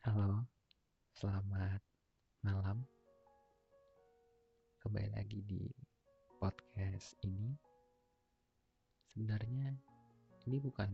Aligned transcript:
Halo, 0.00 0.48
selamat 1.12 1.84
malam. 2.40 2.80
Kembali 4.80 5.12
lagi 5.12 5.44
di 5.44 5.68
podcast 6.40 7.20
ini. 7.20 7.52
Sebenarnya 9.12 9.76
ini 10.48 10.56
bukan 10.56 10.88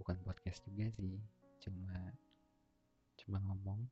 bukan 0.00 0.16
podcast 0.24 0.64
juga 0.64 0.88
sih, 0.96 1.20
cuma 1.60 1.92
cuma 3.20 3.36
ngomong, 3.52 3.84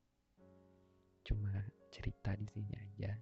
cuma 1.20 1.52
cerita 1.92 2.32
di 2.32 2.48
sini 2.48 2.72
aja 2.80 3.12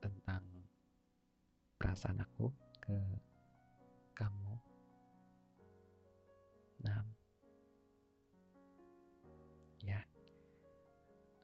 tentang 0.00 0.48
perasaan 1.76 2.24
aku 2.24 2.48
ke 2.80 2.96
kamu. 4.16 4.51
Nah, 6.84 7.02
ya, 9.82 10.04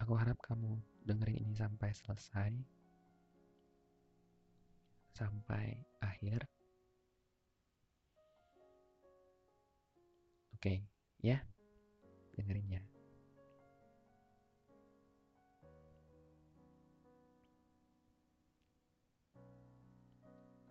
aku 0.02 0.12
harap 0.20 0.38
kamu 0.48 0.70
dengerin 1.06 1.38
ini 1.46 1.54
sampai 1.62 1.90
selesai, 2.00 2.50
sampai 5.18 5.84
akhir. 6.00 6.40
Oke, 10.54 10.84
ya, 11.24 11.38
dengerin 12.36 12.68
ya. 12.76 12.82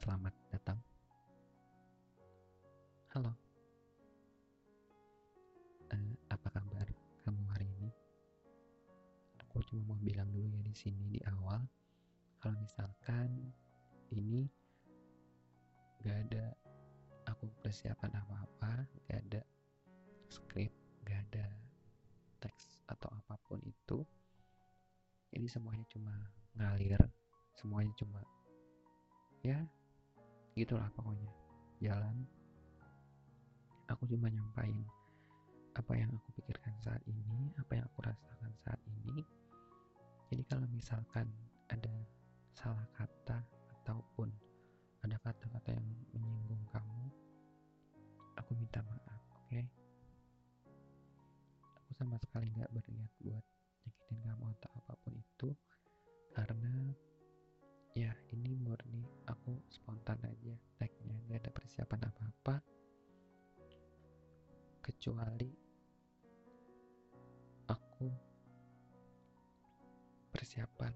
Selamat 0.02 0.34
bilang 10.08 10.32
dulu 10.32 10.48
ya 10.48 10.64
di 10.64 10.72
sini 10.72 11.04
di 11.12 11.20
awal, 11.28 11.60
kalau 12.40 12.56
misalkan 12.64 13.28
ini 14.16 14.48
gak 16.00 16.32
ada 16.32 16.56
aku 17.28 17.52
persiapan 17.60 18.16
apa-apa, 18.16 18.88
gak 19.12 19.20
ada 19.28 19.44
skrip, 20.32 20.72
gak 21.04 21.20
ada 21.28 21.52
teks 22.40 22.80
atau 22.88 23.12
apa 23.12 23.36
pun 23.52 23.60
itu. 23.68 24.00
Ini 25.36 25.48
semuanya 25.52 25.84
cuma 25.92 26.16
ngalir, 26.56 27.04
semuanya 27.60 27.92
cuma 28.00 28.24
ya 29.44 29.60
gitulah 30.58 30.90
pokoknya 30.98 31.30
jalan 31.84 32.26
aku 33.86 34.10
cuma 34.10 34.28
nyampain 34.32 34.82
apa 35.78 35.94
yang 35.94 36.10
aku 36.10 36.42
pikirkan 36.42 36.74
saat 36.82 37.00
ini 37.06 37.54
apa 37.62 37.78
yang 37.78 37.86
aku 37.86 38.02
rasakan 38.02 38.52
saat 38.66 38.82
ini 38.90 39.22
jadi 40.28 40.44
kalau 40.48 40.68
misalkan 40.76 41.28
ada 41.72 41.96
salah 42.52 42.88
kata 42.96 43.40
ataupun 43.80 44.28
ada 45.08 45.16
kata-kata 45.24 45.72
yang 45.72 45.88
menyinggung 46.12 46.64
kamu 46.68 47.04
aku 48.36 48.52
minta 48.60 48.84
maaf 48.84 49.22
oke 49.32 49.48
okay? 49.48 49.66
aku 51.80 51.90
sama 51.96 52.20
sekali 52.20 52.52
nggak 52.52 52.72
berniat 52.76 53.12
buat 53.24 53.46
nyakitin 53.88 54.20
kamu 54.28 54.46
atau 54.60 54.70
apa 54.84 54.94
pun 55.00 55.14
itu 55.16 55.50
karena 56.36 56.76
ya 57.96 58.12
ini 58.36 58.52
murni 58.60 59.08
aku 59.32 59.58
spontan 59.72 60.20
aja 60.28 60.54
tagnya 60.76 61.18
nggak 61.26 61.48
ada 61.48 61.52
persiapan 61.56 62.02
apa-apa 62.12 62.56
kecuali 64.84 65.67
persiapan. 70.58 70.94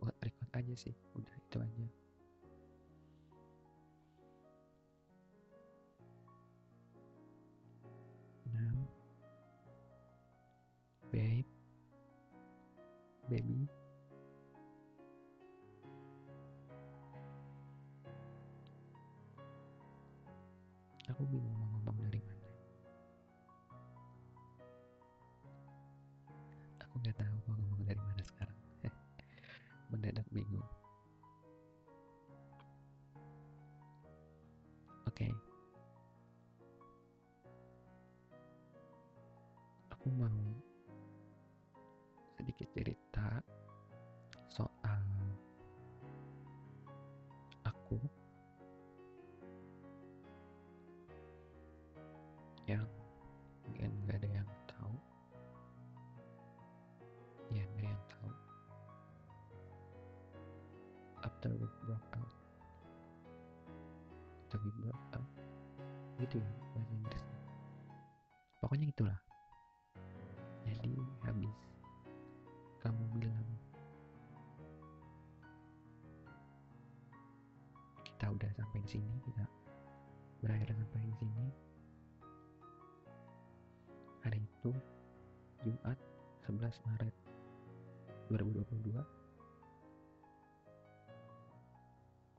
Buat 0.00 0.16
record 0.24 0.50
aja 0.56 0.72
sih 0.72 0.96
udah 1.12 1.36
itu 1.36 1.58
aja. 1.60 1.86
Nah 8.56 8.72
babe. 11.12 11.44
Baby. 13.28 13.68
Aku 21.12 21.20
bingung 21.28 21.63
aku 40.04 40.20
mau 40.20 40.52
sedikit 42.36 42.68
cerita 42.76 43.40
soal 44.52 45.00
aku 47.64 47.96
yang 52.68 52.84
mungkin 53.64 53.96
nggak 54.04 54.20
ada 54.20 54.28
yang 54.44 54.50
tahu. 54.68 54.92
Ya 57.48 57.64
nggak 57.64 57.88
ada 57.88 57.88
yang 57.96 58.04
tahu. 58.12 58.32
After 61.24 61.48
we 61.48 61.64
broke 61.80 62.12
out 62.20 62.32
after 64.36 64.60
we 64.60 64.70
broke 64.84 65.08
out 65.16 65.32
gitu 66.20 66.44
ya 66.44 66.52
bahasa 66.76 66.92
Inggrisnya. 66.92 67.40
Pokoknya 68.60 68.92
itulah 68.92 69.16
habis. 71.24 71.58
Kamu 72.84 73.00
bilang 73.16 73.48
kita 78.04 78.28
udah 78.28 78.50
sampai 78.56 78.78
di 78.84 78.88
sini 78.88 79.14
kita 79.24 79.44
berakhir 80.44 80.76
sampai 80.76 81.00
di 81.08 81.16
sini. 81.20 81.46
Hari 84.24 84.40
itu 84.40 84.72
Jumat 85.64 85.98
11 86.48 86.86
Maret 86.88 87.14
2022 88.28 89.00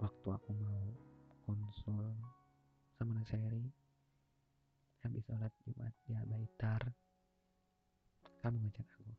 waktu 0.02 0.28
aku 0.30 0.52
mau 0.58 0.82
konsul 1.46 2.10
sama 2.98 3.14
Naseri 3.22 3.66
habis 5.06 5.22
sholat 5.30 5.54
Jumat 5.62 5.94
di 6.10 6.18
Baitar 6.26 6.82
kamu 8.46 8.62
ngechat 8.62 8.86
aku. 8.94 9.10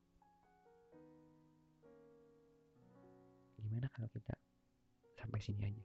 Gimana 3.58 3.90
kalau 3.90 4.06
kita 4.14 4.38
sampai 5.18 5.42
sini 5.42 5.66
aja? 5.66 5.84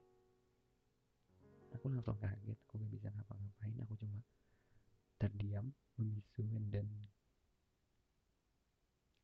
Aku 1.73 1.89
langsung 1.89 2.21
kaget 2.21 2.53
aku 2.69 2.77
gak 2.77 2.93
bisa 2.93 3.09
ngapa-ngapain 3.09 3.73
aku 3.81 3.97
cuma 3.97 4.21
terdiam 5.17 5.73
membisu 5.97 6.45
dan 6.69 6.85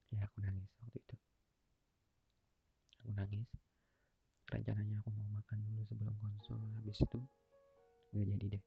ya 0.09 0.25
aku 0.25 0.41
nangis 0.41 0.73
waktu 0.81 0.97
itu. 0.97 1.16
Aku 3.06 3.13
nangis. 3.13 3.50
Rencananya 4.50 4.97
aku 5.06 5.13
mau 5.13 5.29
makan 5.38 5.61
dulu 5.61 5.85
sebelum 5.85 6.17
konsul. 6.17 6.57
Habis 6.81 7.06
itu 7.06 7.22
gak 8.17 8.25
jadi 8.25 8.45
deh. 8.57 8.63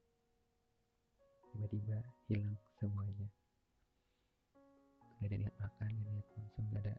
Tiba-tiba 1.51 1.99
hilang 2.31 2.55
semuanya 2.79 3.40
gak 5.21 5.29
ada 5.29 5.37
niat 5.37 5.57
makan 5.61 5.89
gak 6.01 6.05
ada 6.09 6.13
niat 6.17 6.29
konsul 6.33 6.65
gak 6.73 6.83
ada 6.89 6.95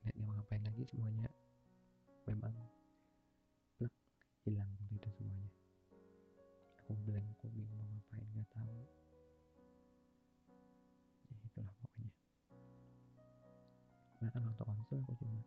niat 0.00 0.16
mau 0.16 0.32
ngapain 0.32 0.64
lagi 0.64 0.82
semuanya 0.88 1.28
memang 2.26 2.56
plek 3.78 3.94
hilang 4.42 4.70
itu 4.90 5.08
semuanya. 5.14 5.52
Aku 6.82 6.96
blank 7.06 7.26
aku 7.38 7.46
bingung 7.54 7.78
mau 7.78 7.86
ngapain 7.94 8.26
gak 8.34 8.48
tahu. 8.50 8.78
Ya 11.30 11.36
itulah 11.46 11.74
pokoknya. 11.78 12.12
Bahkan 14.18 14.42
waktu 14.42 14.62
konsul 14.66 14.98
aku 15.04 15.12
cuma 15.22 15.40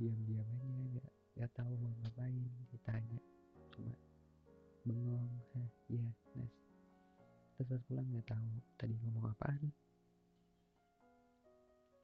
diam-diam 0.00 0.48
aja 0.56 0.70
gak, 0.96 1.08
gak 1.36 1.52
tahu 1.52 1.72
mau 1.76 1.92
ngapain 2.00 2.48
ditanya. 2.72 3.20
Cuma 3.76 3.92
bengong 4.88 5.28
hah 5.52 5.68
iya 5.92 6.00
nes. 6.00 6.20
Terus 7.58 7.66
pas 7.68 7.82
pulang 7.84 8.08
gak 8.16 8.28
tahu 8.32 8.48
tadi 8.80 8.96
ngomong 9.04 9.36
apaan 9.36 9.68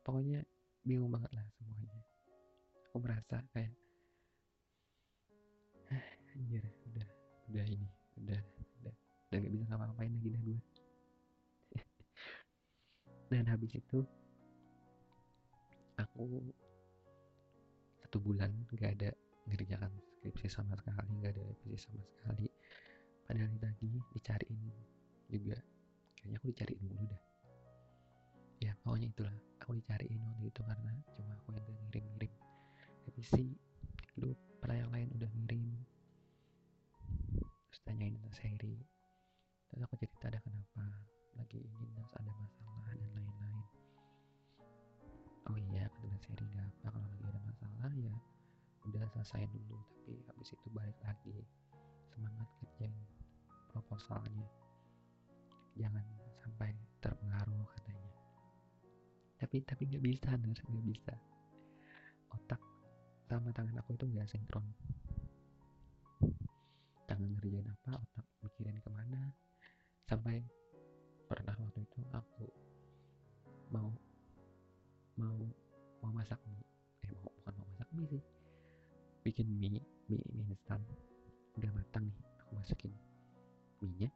pokoknya 0.07 0.47
bingung 0.87 1.11
banget 1.11 1.35
lah 1.35 1.43
semuanya. 1.59 1.99
Aku 2.87 3.03
merasa 3.03 3.43
kayak 3.51 3.75
anjir 6.39 6.63
udah 6.87 7.09
udah 7.51 7.65
ini 7.67 7.91
udah 8.23 8.41
udah 8.79 8.95
udah 8.95 9.39
gak 9.43 9.51
bisa 9.51 9.67
ngapa-ngapain 9.67 10.15
lagi 10.15 10.29
dah 10.31 10.43
gue 10.47 10.59
dan 13.35 13.45
habis 13.51 13.75
itu 13.75 13.99
aku 15.99 16.55
satu 18.07 18.23
bulan 18.23 18.55
gak 18.79 18.95
ada 19.03 19.11
ngerjakan 19.51 19.91
skripsi 20.23 20.47
sama 20.47 20.79
sekali 20.79 21.19
gak 21.19 21.35
ada 21.35 21.43
revisi 21.51 21.91
sama 21.91 22.07
sekali. 22.07 22.47
Padahal 23.27 23.59
lagi 23.59 23.91
dicariin 24.15 24.71
juga 25.27 25.59
kayaknya 26.15 26.39
aku 26.39 26.47
dicariin 26.55 26.87
dulu 26.87 27.03
dah 27.11 27.36
pokoknya 28.87 29.11
itulah 29.11 29.35
aku 29.59 29.83
dicariin 29.83 30.23
waktu 30.23 30.47
itu 30.47 30.63
karena 30.63 30.95
cuma 31.19 31.35
aku 31.35 31.51
yang 31.59 31.67
gak 31.67 31.79
ngirim-ngirim. 31.91 32.33
Revisi 33.03 33.59
lu 34.23 34.31
pada 34.63 34.79
yang 34.79 34.95
lain 34.95 35.11
udah 35.19 35.27
ngirim. 35.43 35.67
Terus 37.67 37.81
tanyain 37.83 38.15
tentang 38.15 38.37
seri. 38.39 38.79
Terus 39.67 39.83
aku 39.83 39.99
cerita 39.99 40.31
ada 40.31 40.39
kenapa 40.39 40.87
lagi 41.35 41.67
ini 41.67 41.85
terus 41.99 42.15
ada 42.15 42.31
masalah 42.31 42.95
dan 42.95 43.11
lain-lain. 43.11 43.67
Oh 45.51 45.59
iya 45.59 45.91
kata 45.91 46.17
seri 46.23 46.47
gak 46.55 46.71
apa 46.87 46.95
kalau 46.95 47.11
lagi 47.11 47.27
ada 47.27 47.41
masalah 47.43 47.91
ya 47.99 48.15
udah 48.87 49.03
selesai 49.19 49.51
dulu. 49.51 49.83
Tapi 50.07 50.15
habis 50.31 50.55
itu 50.55 50.67
balik 50.71 50.99
lagi. 51.03 51.43
Semangat 52.15 52.47
kerjain 52.63 52.95
proposalnya. 53.75 54.47
Jangan 55.75 56.16
tapi 59.63 59.87
tapi 59.87 59.89
nggak 59.89 60.05
bisa 60.05 60.29
nggak 60.67 60.87
bisa. 60.87 61.15
Otak 62.35 62.61
sama 63.31 63.51
tangan 63.55 63.79
aku 63.81 63.95
itu 63.95 64.05
nggak 64.11 64.29
sinkron. 64.29 64.67
Tangan 67.07 67.31
ngerjain 67.39 67.69
apa 67.71 68.03
otak 68.03 68.27
mikirin 68.43 68.79
ke 68.83 68.91
mana. 68.91 69.33
Sampai 70.05 70.43
pernah 71.27 71.55
waktu 71.57 71.81
itu 71.83 72.01
aku 72.13 72.45
mau 73.71 73.91
mau 75.17 75.39
mau 76.03 76.13
masak 76.13 76.39
mie. 76.51 76.67
Eh 77.07 77.13
bukan 77.15 77.55
mau 77.57 77.67
masak 77.73 77.89
mie 77.95 78.11
sih. 78.11 78.23
Bikin 79.23 79.47
mie 79.47 79.81
mie 80.11 80.21
mie 80.35 80.51
instan. 80.51 80.83
Udah 81.57 81.71
matang 81.73 82.05
nih 82.11 82.21
aku 82.43 82.53
masukin 82.59 82.93
mie 83.81 84.11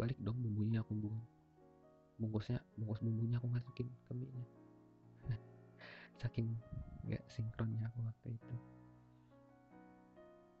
kebalik 0.00 0.16
dong 0.24 0.40
bumbunya 0.40 0.80
aku 0.80 0.96
buang 0.96 1.20
bungkusnya 2.16 2.56
bungkus 2.72 3.04
bumbunya 3.04 3.36
aku 3.36 3.52
masukin 3.52 3.84
ke 4.08 4.16
mie 4.16 4.32
saking 6.24 6.56
nggak 7.04 7.20
sinkronnya 7.28 7.84
aku 7.84 8.08
waktu 8.08 8.32
itu. 8.32 8.56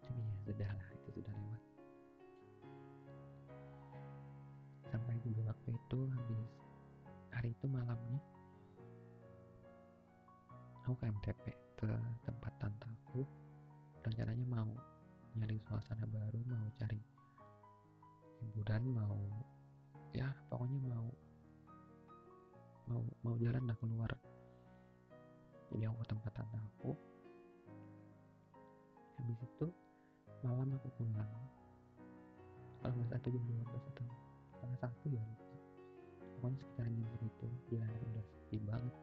Tapi 0.04 0.20
ya 0.20 0.36
sudah 0.44 0.68
lah 0.76 0.88
itu 0.92 1.08
sudah 1.16 1.32
lewat. 1.32 1.62
Sampai 4.92 5.16
juga 5.24 5.56
waktu 5.56 5.72
itu 5.72 5.98
habis 6.20 6.52
hari 7.32 7.56
itu 7.56 7.64
malamnya 7.64 8.20
aku 10.84 11.00
ke 11.00 11.04
MTP 11.16 11.44
ke 11.80 11.88
tempat 12.28 12.52
tantaku 12.60 13.24
rencananya 14.04 14.44
mau 14.44 14.68
nyari 15.32 15.56
suasana 15.64 16.04
baru 16.04 16.44
mau 16.44 16.68
cari 16.76 17.19
hiburan 18.40 18.82
mau 18.92 19.20
ya 20.10 20.26
pokoknya 20.50 20.80
mau 20.90 21.06
mau 22.90 23.02
mau 23.22 23.34
jalan 23.38 23.62
lah 23.70 23.76
keluar. 23.78 24.10
Aku 25.70 25.78
ke 25.78 26.04
tempat 26.10 26.32
tante 26.34 26.58
aku. 26.58 26.98
Habis 29.22 29.38
itu 29.46 29.66
malam 30.42 30.74
aku 30.74 30.88
pulang. 30.98 31.30
Kalau 32.82 32.96
nggak 32.96 33.08
salah 33.12 33.20
itu 33.22 33.28
jam 33.36 33.44
12 33.46 33.90
atau 33.94 34.08
setengah 34.50 34.78
satu 34.82 35.06
ya 35.12 35.24
pokoknya 36.40 36.56
sekitar 36.58 36.86
jam 36.90 37.06
segitu. 37.14 37.46
Jalan 37.70 38.00
udah 38.10 38.24
sepi 38.24 38.56
banget 38.66 38.94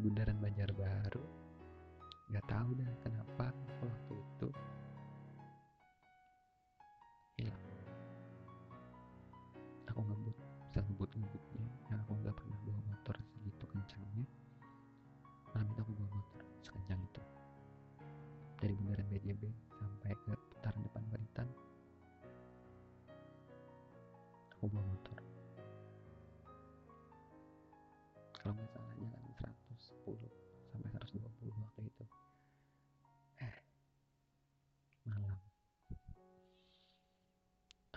di 0.00 0.08
bundaran 0.08 0.40
Banjarbaru. 0.40 1.24
Nggak 2.32 2.46
tahu 2.48 2.72
dah 2.72 2.92
kenapa 3.04 3.52
waktu 3.84 4.14
itu 4.16 4.48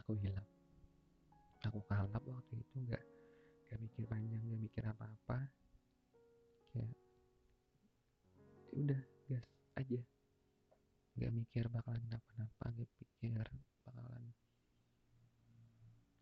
aku 0.04 0.20
hilang 0.20 0.48
aku 1.64 1.80
kalap 1.88 2.24
waktu 2.28 2.60
itu 2.60 2.76
nggak 2.76 3.04
nggak 3.72 3.80
mikir 3.80 4.04
panjang 4.04 4.42
nggak 4.44 4.62
mikir 4.62 4.84
apa-apa. 4.84 5.48
Ya 6.76 6.86
udah 8.76 9.02
gas 9.32 9.48
aja. 9.80 10.02
Nggak 11.16 11.32
mikir 11.34 11.66
bakalan 11.72 12.04
kenapa-napa 12.04 12.66
nggak 12.76 12.92
pikir 13.00 13.48
bakalan 13.88 14.24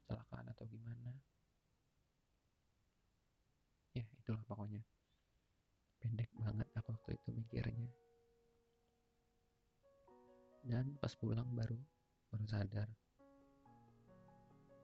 kecelakaan 0.05 0.45
atau 0.53 0.65
gimana. 0.69 1.11
Ya 3.97 4.05
itulah 4.21 4.45
pokoknya. 4.45 4.85
Pendek 5.97 6.29
banget 6.37 6.69
aku 6.77 6.93
waktu 6.93 7.17
itu 7.17 7.29
mikirnya. 7.33 7.89
Dan 10.61 10.93
pas 11.01 11.17
pulang 11.17 11.49
baru 11.57 11.81
baru 12.29 12.45
sadar 12.45 12.87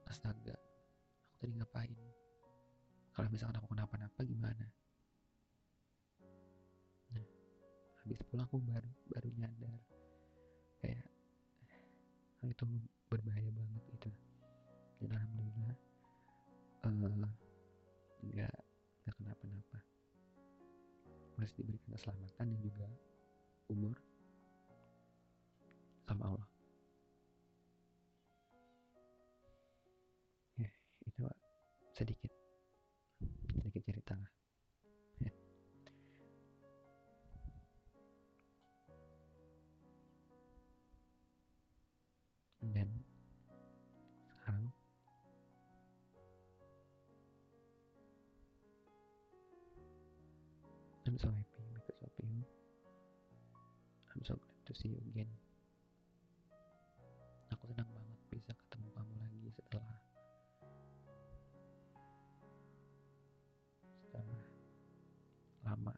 astaga 0.07 0.55
aku 0.55 1.35
tadi 1.43 1.53
ngapain? 1.57 1.99
Kalau 3.13 3.27
misalkan 3.33 3.57
aku 3.59 3.67
kenapa-napa 3.73 4.21
gimana? 4.23 4.65
Nah 7.13 7.25
habis 8.03 8.19
pulang 8.29 8.47
aku 8.47 8.57
baru 8.63 8.91
baru 9.11 9.29
nyadar. 9.35 9.81
Kayak 10.79 11.05
hal 12.41 12.47
itu 12.53 12.63
berbahaya 13.09 13.49
banget 13.51 13.83
gitu. 13.97 14.09
Dan 15.01 15.13
alhamdulillah 15.13 15.75
eh, 15.75 16.91
nggak 18.23 18.55
nggak 19.03 19.15
kenapa-napa. 19.17 19.79
Masih 21.37 21.61
diberikan 21.61 21.93
keselamatan 21.93 22.45
dan 22.55 22.59
juga 22.63 22.87
umur 23.67 24.06
again. 54.95 55.27
Aku 57.51 57.67
senang 57.67 57.89
banget 57.91 58.19
bisa 58.31 58.51
ketemu 58.55 58.87
kamu 58.95 59.13
lagi 59.19 59.47
setelah 59.51 59.97
setelah 64.07 64.43
lama. 65.67 65.95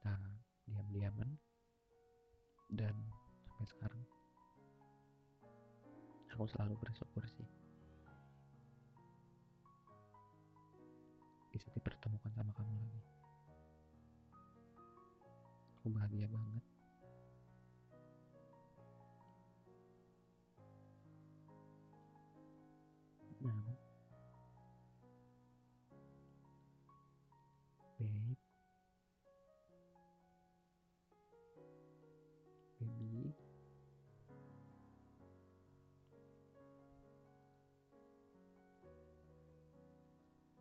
Kita 0.00 0.14
diam-diaman 0.64 1.30
dan 2.72 2.96
sampai 3.44 3.66
sekarang. 3.68 4.02
Aku 6.32 6.44
selalu 6.48 6.76
bersyukur 6.80 7.24
sih 7.36 7.65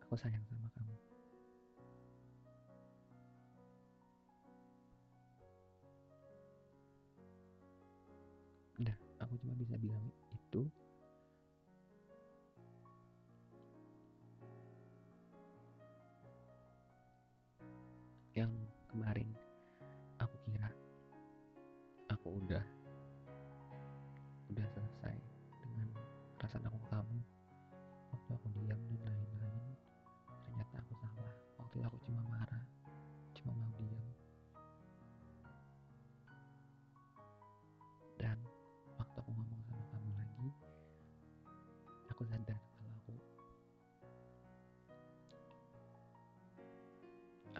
Aku 0.05 0.13
sayang 0.21 0.45
sama 0.45 0.69
kamu. 0.77 1.14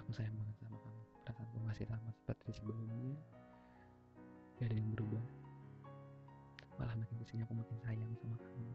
Aku 0.05 0.13
sayang 0.21 0.37
banget 0.37 0.55
sama 0.61 0.77
kamu. 0.77 1.01
Perasaanku 1.25 1.57
masih 1.65 1.85
sama 1.89 2.09
seperti 2.13 2.49
sebelumnya. 2.53 3.17
Gak 4.61 4.69
ada 4.69 4.77
yang 4.77 4.89
berubah. 4.93 5.25
Malah 6.77 6.93
makin 6.93 7.17
ke 7.17 7.25
sini 7.25 7.41
aku 7.41 7.57
makin 7.57 7.77
sayang 7.81 8.13
sama 8.21 8.37
kamu. 8.37 8.73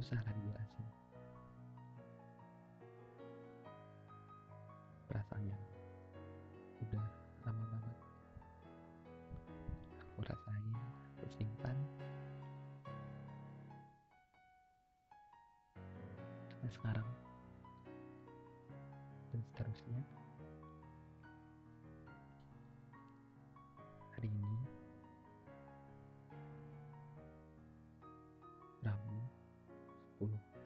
Susah 0.00 0.16
lah 0.24 0.32
dijelasin 0.32 0.97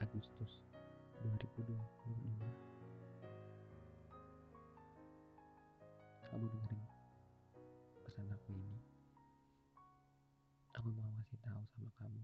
10 0.02 0.10
Agustus 0.10 0.58
2022 1.22 1.62
kamu 6.26 6.42
dengerin 6.50 6.82
pesan 8.02 8.26
aku 8.34 8.50
ini. 8.50 8.82
Aku 10.74 10.90
mau 10.90 11.06
ngasih 11.06 11.38
tahu 11.38 11.62
sama 11.70 11.90
kamu. 12.02 12.22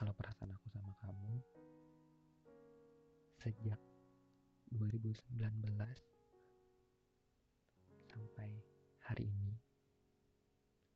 Kalau 0.00 0.12
perasaan 0.16 0.56
aku 0.56 0.72
sama 0.72 0.96
kamu 1.04 1.36
sejak 3.44 3.80
2019 4.72 5.36
sampai 8.08 8.56
hari 9.04 9.28
ini 9.28 9.52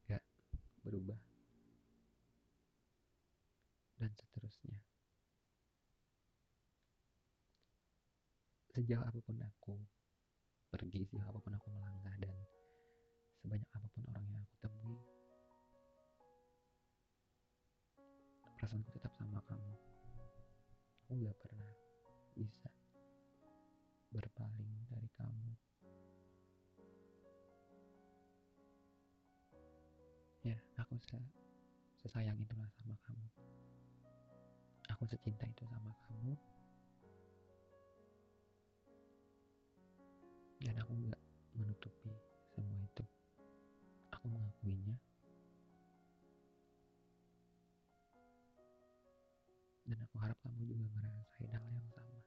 gak 0.09 0.25
berubah 0.81 1.21
dan 3.97 4.13
seterusnya 4.13 4.79
sejauh 8.77 9.01
apa 9.01 9.19
pun 9.25 9.41
aku 9.41 9.75
pergi 10.69 11.09
sejauh 11.09 11.25
apa 11.33 11.41
pun 11.41 11.57
aku 11.57 11.69
melangkah 11.73 12.13
dan 12.21 12.37
sebanyak 13.41 13.71
apa 13.73 13.87
pun 13.89 14.03
orang 14.13 14.25
yang 14.29 14.45
aku 14.45 14.57
temui 14.61 15.01
perasaanku 18.67 18.93
tetap 18.93 19.13
sama 19.17 19.41
kamu. 19.49 19.73
Aku 21.07 21.13
gak 21.23 21.39
pernah 21.39 21.56
dan 49.97 50.05
aku 50.05 50.17
harap 50.21 50.37
kamu 50.45 50.61
juga 50.69 50.85
ngerasain 50.93 51.49
hal 51.57 51.65
yang 51.73 51.89
sama. 51.89 52.21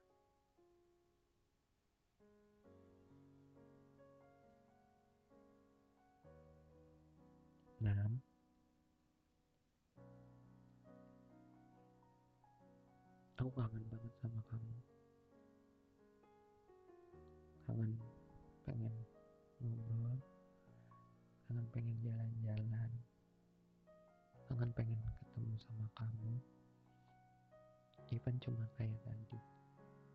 Nam 7.78 8.12
aku 13.38 13.50
kangen 13.54 13.84
banget 13.86 14.12
sama 14.18 14.40
kamu. 14.50 14.74
Kangen 17.70 17.90
pengen 18.66 18.94
ngobrol. 19.62 20.18
Kangen 21.46 21.66
pengen 21.70 21.96
jalan-jalan. 22.02 22.90
Kangen 24.50 24.70
pengen 24.74 24.98
ketemu 25.22 25.54
sama 25.62 25.86
kamu 25.94 26.34
even 28.10 28.36
cuma 28.42 28.66
kayak 28.74 28.98
tadi 29.06 29.38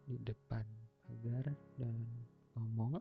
di 0.06 0.16
depan 0.22 0.68
pagar 1.08 1.48
dan 1.80 1.96
ngomong 2.54 3.00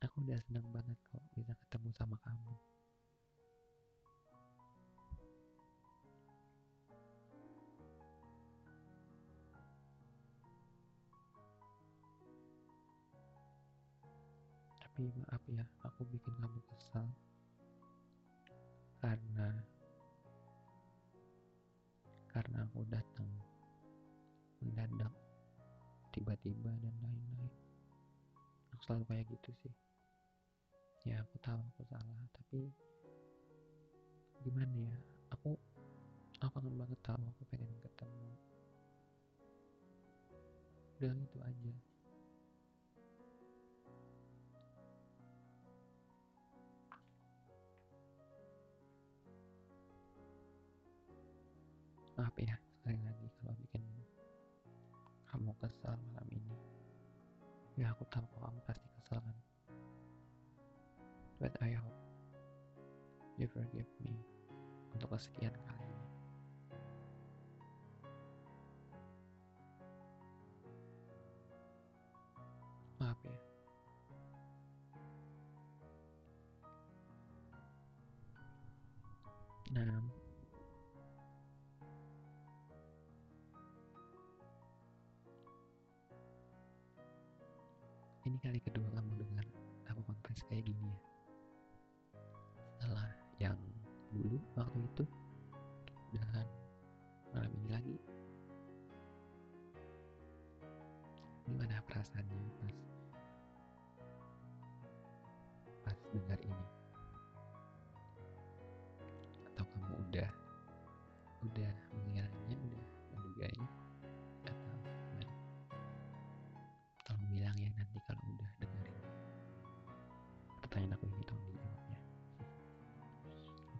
aku 0.00 0.16
udah 0.24 0.38
senang 0.46 0.64
banget 0.72 0.96
kok 1.10 1.20
bisa 1.36 1.52
ketemu 1.66 1.90
sama 1.92 2.16
kamu. 2.22 2.54
Tapi 14.80 15.02
maaf 15.16 15.42
ya 15.50 15.64
aku 15.84 16.06
bikin 16.08 16.34
kamu 16.38 16.60
kesal. 16.70 17.06
Karena 19.00 19.48
karena 22.30 22.62
aku 22.68 22.84
datang 22.86 23.39
mendadak 24.70 25.10
tiba-tiba 26.14 26.70
dan 26.78 26.94
lain-lain. 27.02 27.50
Aku 28.70 28.80
selalu 28.86 29.04
kayak 29.10 29.26
gitu 29.34 29.50
sih. 29.66 29.74
Ya 31.02 31.18
aku 31.26 31.42
tahu 31.42 31.58
aku 31.58 31.82
salah 31.90 32.22
tapi 32.30 32.70
gimana 34.46 34.72
ya 34.78 34.94
aku 35.34 35.58
aku 36.38 36.54
kangen 36.54 36.78
banget 36.78 37.00
tahu 37.02 37.18
aku 37.18 37.42
pengen 37.50 37.74
ketemu. 37.82 38.30
Udah 41.02 41.14
itu 41.18 41.38
aja. 41.42 41.74
Maaf 52.14 52.36
ya 52.38 52.69
ya 57.80 57.88
aku 57.96 58.04
tahu 58.12 58.28
kamu 58.36 58.60
pasti 58.68 58.84
kesal 58.92 59.24
kan 59.24 59.36
but 61.40 61.56
I 61.64 61.72
hope 61.72 61.96
you 63.40 63.48
forgive 63.48 63.88
me 64.04 64.20
untuk 64.92 65.16
kesekian 65.16 65.56
kalinya. 65.64 66.04
Maaf 73.00 73.16
ya. 73.24 73.38
Nah 79.72 80.19
kali 88.40 88.56
kedua 88.64 88.88
kamu 88.96 89.20
dengar 89.20 89.44
aku 89.92 90.00
konfes 90.08 90.40
kayak 90.48 90.64
gini 90.64 90.88
ya. 90.88 90.98
Setelah 92.80 93.12
yang 93.36 93.58
dulu 94.16 94.40
waktu 94.56 94.80
itu 94.80 95.04
dan 96.16 96.48
malam 97.36 97.52
ini 97.52 97.68
lagi. 97.68 97.96
Gimana 101.44 101.84
perasaannya 101.84 102.40
pas 102.64 102.76
pas 105.84 105.98
dengar 106.08 106.40
ini 106.40 106.79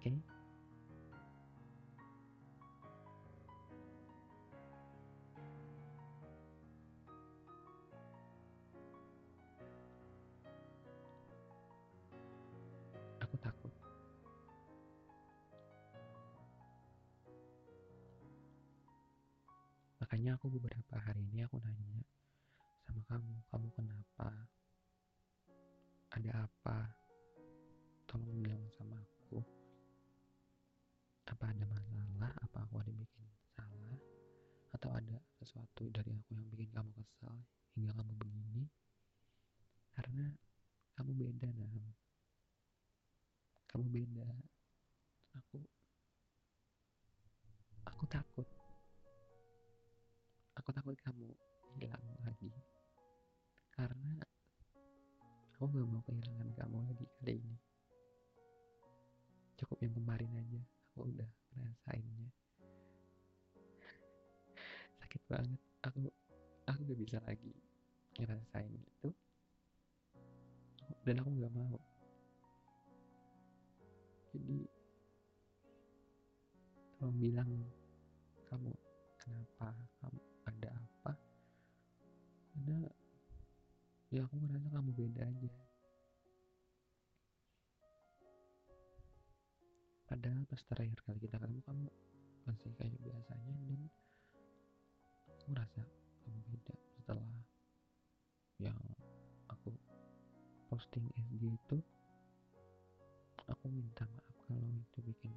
oke. 0.00 0.12
Aku 13.20 13.36
takut. 13.44 13.72
Makanya 20.00 20.40
aku 20.40 20.48
beberapa 20.48 20.96
hari 20.96 21.28
ini 21.28 21.44
aku 21.44 21.60
nanya 21.60 22.00
sama 22.88 23.04
kamu 23.04 23.36
kamu 23.52 23.68
kenapa 23.76 24.39
kamu 50.98 51.28
hilang 51.78 52.06
lagi. 52.24 52.50
Karena 53.70 54.18
aku 55.54 55.64
gak 55.70 55.88
mau 55.88 56.02
kehilangan 56.04 56.50
kamu 56.56 56.76
lagi 56.88 57.06
kali 57.20 57.34
ini. 57.38 57.56
Cukup 59.60 59.78
yang 59.84 59.94
kemarin 59.94 60.32
aja 60.34 60.60
aku 60.90 61.12
udah 61.12 61.30
ngerasainnya. 61.54 62.28
Sakit 65.00 65.22
banget 65.28 65.60
aku 65.84 66.10
aku 66.64 66.80
gak 66.90 67.00
bisa 67.00 67.18
lagi 67.24 67.52
ngerasain 68.18 68.74
itu. 68.74 69.10
Dan 71.06 71.22
aku 71.22 71.30
gak 71.38 71.54
mau. 71.54 71.78
Jadi 74.30 74.64
tolong 77.00 77.16
bilang 77.16 77.50
kamu 78.50 78.89
ya 84.10 84.26
aku 84.26 84.42
ngerasa 84.42 84.68
kamu 84.74 84.90
beda 84.90 85.22
aja. 85.22 85.50
Padahal 90.10 90.42
pas 90.50 90.58
terakhir 90.66 90.98
kali 91.06 91.18
kita 91.22 91.38
ketemu 91.38 91.62
kamu 91.62 91.86
masih 92.42 92.74
kayak 92.74 92.98
biasanya 92.98 93.54
dan 93.70 93.80
aku 95.30 95.46
ngerasa 95.54 95.82
kamu 96.26 96.38
beda 96.50 96.74
setelah 96.98 97.30
yang 98.58 98.78
aku 99.46 99.70
posting 100.66 101.06
SG 101.14 101.54
itu. 101.54 101.78
Aku 103.46 103.70
minta 103.70 104.06
maaf 104.10 104.36
kalau 104.50 104.62
itu 104.74 104.98
bikin 105.06 105.30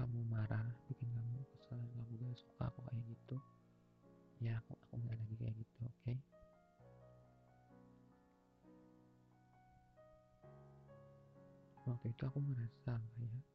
kamu 0.00 0.24
marah 0.32 0.64
bikin 0.88 1.08
kamu 1.12 1.44
kesal 1.52 1.76
dan 1.76 2.00
kamu 2.08 2.32
gak 2.32 2.40
suka 2.40 2.64
aku 2.72 2.80
kayak 2.88 3.04
gitu. 3.12 3.36
Ya 4.40 4.56
aku 4.64 4.71
waktu 12.02 12.18
itu 12.18 12.22
aku 12.26 12.42
ngerasa 12.42 12.98
kayak 12.98 13.46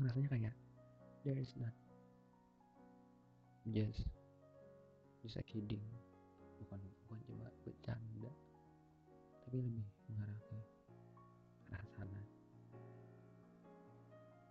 ngerasanya 0.00 0.28
kayak 0.32 0.54
there 1.22 1.36
is 1.36 1.52
not. 1.60 1.76
Just 3.68 4.08
just 5.20 5.36
a 5.36 5.44
kidding. 5.44 5.84
Bukan 6.60 6.80
bukan 7.04 7.18
cuma 7.28 7.46
bercanda. 7.60 8.32
Tapi 9.44 9.60
lebih 9.60 9.84
mengarah 10.08 10.40
ke 10.48 10.56
arah 11.70 11.88
sana 11.94 12.20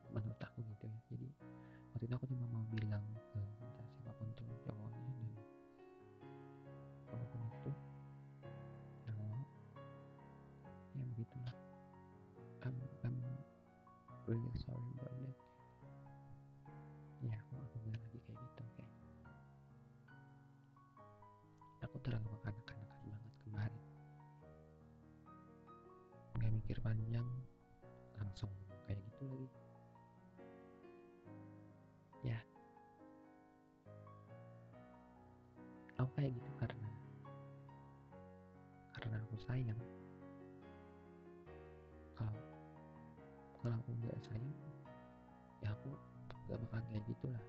menurut 0.10 0.42
aku 0.42 0.66
gitu 0.66 0.86
ya. 0.90 1.00
Jadi 1.10 1.28
waktu 1.94 2.04
itu 2.06 2.14
aku 2.18 2.26
cuma 2.30 2.46
mau 2.50 2.66
bilang 2.74 3.06
ke 3.34 3.42
entah 3.62 3.88
siapa 3.94 4.12
pun 4.18 4.28
tuh 4.34 4.46
cowoknya 4.66 5.12
dan 5.22 5.32
apa 7.10 7.26
pun 7.30 7.42
itu. 7.46 7.72
Kalau 9.06 9.38
ya 10.98 11.04
begitulah. 11.14 11.56
I'm, 12.66 12.76
I'm 13.08 13.16
really 14.28 14.52
kayak 36.19 36.36
gitu 36.36 36.51
karena 36.60 36.89
karena 38.91 39.15
aku 39.23 39.39
sayang. 39.47 39.79
Kalau 42.19 42.43
kalau 43.63 43.75
aku 43.79 43.95
nggak 44.03 44.19
sayang 44.27 44.60
ya 45.63 45.71
aku 45.71 45.95
gak 46.51 46.60
bakal 46.60 46.84
kayak 46.91 47.03
gitulah 47.08 47.45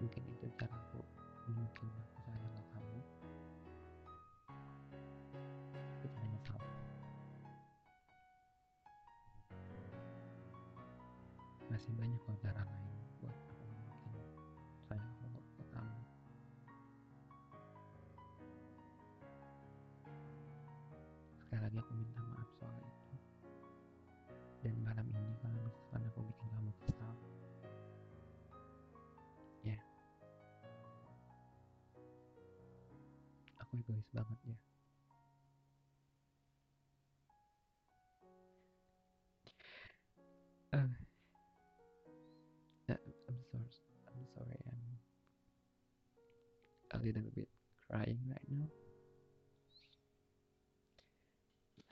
mungkin 0.00 0.24
itu 0.24 0.48
cara 0.56 0.72
aku 0.72 1.04
mungkin 1.52 1.88
aku 2.00 2.16
sayang 2.24 2.52
ke 2.56 2.62
kamu. 2.72 3.00
Tapi 5.76 6.06
caranya 6.16 6.40
salah. 6.48 6.72
Masih 11.68 11.92
banyak 11.92 12.20
kok 12.24 12.40
cara 12.40 12.64
lain 12.64 12.95
aku 33.76 33.92
egois 33.92 34.08
banget 34.16 34.40
ya. 34.48 34.56
Uh, 40.72 40.88
I'm 43.28 43.40
sorry 43.52 43.68
I'm 44.08 44.24
sorry 44.32 44.56
I'm 44.64 44.96
a 46.96 46.98
little 47.04 47.28
bit 47.36 47.48
crying 47.84 48.20
right 48.32 48.48
now. 48.48 48.72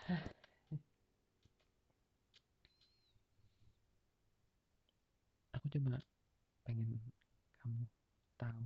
Aku 5.55 5.69
cuma 5.69 6.01
pengen 6.65 6.97
kamu 7.61 7.85
tahu 8.41 8.65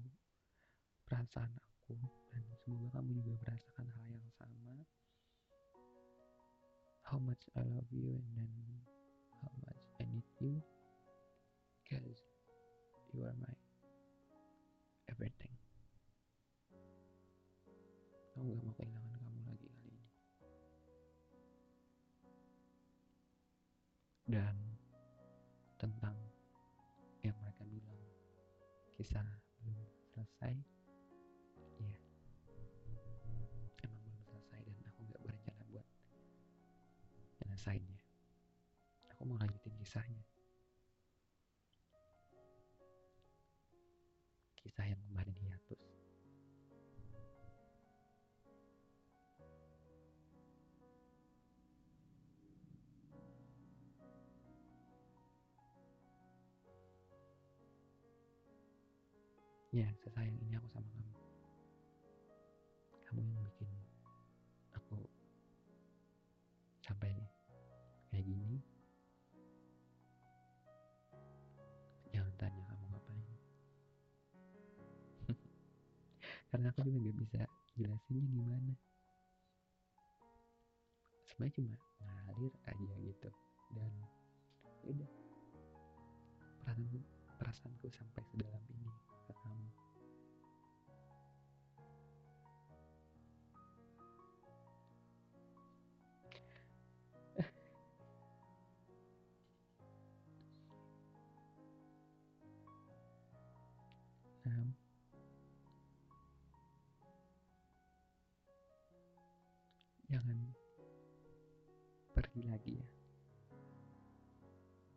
perasaan 1.11 1.51
aku 1.59 2.18
semoga 2.69 3.01
kamu 3.01 3.17
juga 3.25 3.33
merasakan 3.41 3.89
hal 3.89 4.05
yang 4.13 4.29
sama. 4.37 4.77
How 7.01 7.17
much 7.17 7.41
I 7.57 7.65
love 7.65 7.89
you 7.89 8.13
and 8.13 8.29
then 8.37 8.53
how 9.41 9.49
much 9.65 9.81
I 9.97 10.05
need 10.05 10.29
you 10.37 10.61
because 11.81 12.21
you 13.17 13.25
are 13.25 13.33
my 13.41 13.57
nyelesainnya. 37.59 37.99
Aku 39.11 39.27
mau 39.27 39.35
lanjutin 39.35 39.75
kisahnya. 39.83 40.23
Kisah 44.63 44.87
yang 44.87 45.01
kemarin 45.11 45.35
hiatus. 45.43 45.83
Ya, 59.75 59.91
sesayang 59.99 60.39
ini 60.47 60.55
aku 60.55 60.71
sama 60.71 60.87
kamu. 60.95 61.28
Karena 76.59 76.75
aku 76.75 76.91
juga 76.91 76.99
gak 77.07 77.19
bisa 77.23 77.41
jelasinnya 77.79 78.27
gimana. 78.35 78.75
Sebenarnya 81.31 81.55
cuma 81.55 81.75
ngalir 82.03 82.51
aja 82.67 82.95
gitu. 82.99 83.31
Dan 83.71 83.95
ya 84.83 84.91
udah 84.91 85.11
perasaanku 86.67 86.99
perasaanku 87.39 87.87
sampai 87.95 88.27
sedalam 88.27 88.59
ini 88.75 88.91
ke. 89.23 89.88
Jangan 110.09 110.41
pergi 112.17 112.41
lagi 112.49 112.73
ya. 112.81 112.89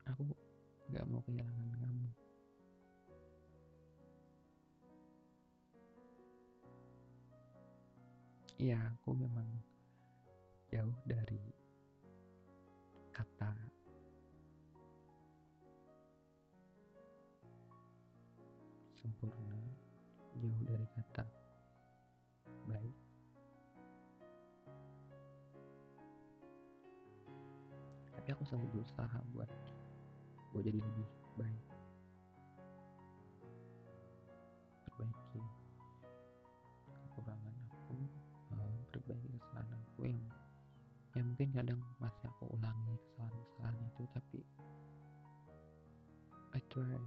Aku 0.08 0.24
gak 0.92 1.06
mau 1.12 1.20
kehilangan 1.28 1.68
kamu. 1.76 2.08
Iya, 8.62 8.78
aku 8.78 9.18
memang 9.18 9.50
jauh 10.72 10.96
dari 11.04 11.42
kata 13.12 13.52
sempurna, 19.02 19.60
jauh 20.40 20.62
dari 20.64 20.88
kata 20.96 21.41
selalu 28.52 28.84
berusaha 28.84 29.20
buat 29.32 29.48
buat 30.52 30.64
jadi 30.68 30.84
lebih 30.84 31.08
baik. 31.40 31.66
Perbaiki 34.84 35.40
kekurangan 37.08 37.56
aku, 37.72 37.96
eh, 38.52 38.76
perbaiki 38.92 39.40
kesalahan 39.40 39.80
aku 39.88 40.04
yang 40.04 40.28
yang 41.16 41.26
mungkin 41.32 41.50
kadang 41.56 41.80
masih 42.04 42.28
aku 42.28 42.52
ulangi 42.52 43.00
kesalahan-kesalahan 43.00 43.80
itu 43.88 44.04
tapi 44.12 44.40
I 46.52 46.60
try 46.68 47.00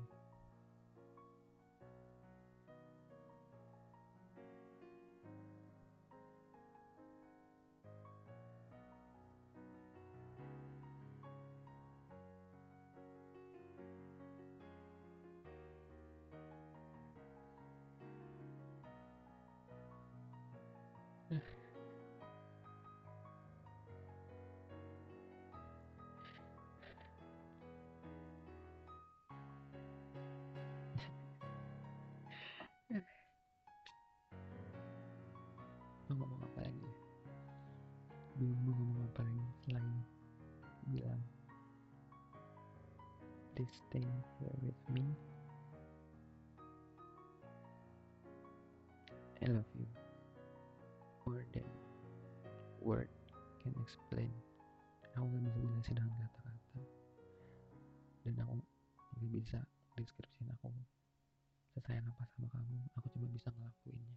mau 36.15 36.31
ngomong 36.31 36.47
apa 36.47 36.61
lagi? 36.63 36.91
Bingung 38.39 38.63
mau 38.63 38.75
ngomong 38.79 39.03
apa 39.11 39.21
lagi 39.27 39.45
selain 39.67 39.99
bilang 40.87 41.23
please 43.55 43.75
stay 43.91 44.07
here 44.39 44.57
with 44.63 44.79
me. 44.95 45.03
I 49.43 49.51
love 49.51 49.67
you. 49.75 49.87
More 51.27 51.43
than 51.51 51.67
word 52.79 53.11
can 53.63 53.75
explain. 53.83 54.31
Aku 55.15 55.31
gak 55.31 55.43
bisa 55.47 55.59
jelasin 55.63 55.95
dengan 55.99 56.15
kata-kata. 56.31 56.83
Dan 58.27 58.35
aku 58.39 58.55
gak 59.19 59.31
bisa 59.35 59.59
deskripsiin 59.99 60.51
aku. 60.55 60.71
Sesayang 61.75 62.07
apa 62.07 62.23
sama 62.35 62.47
kamu 62.55 62.87
aku 62.95 63.07
cuma 63.19 63.27
bisa 63.35 63.51
ngelakuinnya 63.51 64.15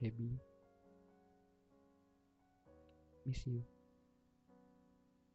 baby 0.00 0.40
miss 3.26 3.46
you 3.46 3.62